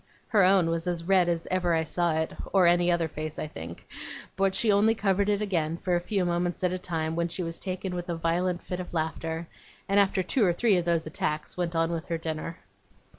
Her 0.29 0.43
own 0.43 0.71
was 0.71 0.87
as 0.87 1.03
red 1.03 1.29
as 1.29 1.47
ever 1.51 1.75
I 1.75 1.83
saw 1.83 2.15
it, 2.15 2.33
or 2.53 2.65
any 2.65 2.89
other 2.91 3.07
face, 3.07 3.37
I 3.37 3.45
think; 3.45 3.87
but 4.35 4.55
she 4.55 4.71
only 4.71 4.95
covered 4.95 5.29
it 5.29 5.43
again, 5.43 5.77
for 5.77 5.95
a 5.95 5.99
few 6.01 6.25
moments 6.25 6.63
at 6.63 6.73
a 6.73 6.79
time, 6.79 7.15
when 7.15 7.27
she 7.27 7.43
was 7.43 7.59
taken 7.59 7.93
with 7.93 8.09
a 8.09 8.15
violent 8.15 8.63
fit 8.63 8.79
of 8.79 8.95
laughter; 8.95 9.47
and 9.87 9.99
after 9.99 10.23
two 10.23 10.43
or 10.43 10.53
three 10.53 10.75
of 10.77 10.85
those 10.85 11.05
attacks, 11.05 11.55
went 11.55 11.75
on 11.75 11.91
with 11.91 12.07
her 12.07 12.17
dinner. 12.17 12.57